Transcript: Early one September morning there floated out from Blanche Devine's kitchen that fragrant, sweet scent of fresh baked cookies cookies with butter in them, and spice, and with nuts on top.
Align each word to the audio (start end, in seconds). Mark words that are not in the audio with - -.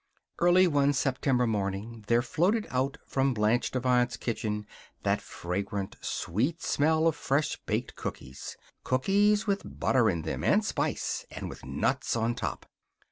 Early 0.39 0.65
one 0.65 0.93
September 0.93 1.45
morning 1.45 2.03
there 2.07 2.23
floated 2.23 2.65
out 2.71 2.97
from 3.05 3.35
Blanche 3.35 3.69
Devine's 3.69 4.17
kitchen 4.17 4.65
that 5.03 5.21
fragrant, 5.21 5.95
sweet 6.01 6.59
scent 6.63 7.05
of 7.05 7.15
fresh 7.15 7.55
baked 7.67 7.95
cookies 7.95 8.57
cookies 8.83 9.45
with 9.45 9.61
butter 9.79 10.09
in 10.09 10.23
them, 10.23 10.43
and 10.43 10.65
spice, 10.65 11.27
and 11.29 11.49
with 11.49 11.63
nuts 11.63 12.15
on 12.15 12.33
top. 12.33 12.65